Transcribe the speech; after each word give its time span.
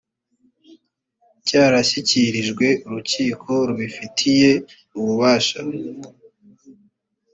cyarashyikirijwe 1.47 2.67
urukiko 2.85 3.49
rubifitiye 3.67 4.51
ububasha 4.97 5.59